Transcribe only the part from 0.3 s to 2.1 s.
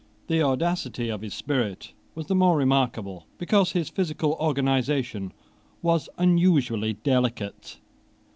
audacity of his spirit